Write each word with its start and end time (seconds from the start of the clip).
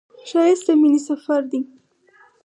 ښایست 0.29 0.65
د 0.67 0.69
مینې 0.81 0.99
سفر 1.09 1.41
دی 1.51 1.59